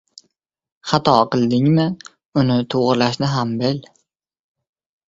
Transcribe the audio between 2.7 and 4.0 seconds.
to‘g‘rilashni ham bil.